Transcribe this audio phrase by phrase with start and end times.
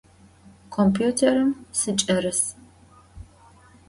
[0.73, 2.41] Kompütêrım sıç'erıs.